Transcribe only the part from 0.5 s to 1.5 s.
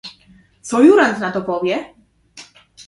"Co Jurand na to